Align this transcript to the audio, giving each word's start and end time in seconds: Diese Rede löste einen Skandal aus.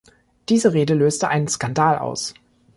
Diese 0.49 0.73
Rede 0.73 0.95
löste 0.95 1.27
einen 1.27 1.47
Skandal 1.47 1.99
aus. 1.99 2.33